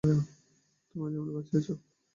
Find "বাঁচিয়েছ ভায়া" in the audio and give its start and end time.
1.35-1.79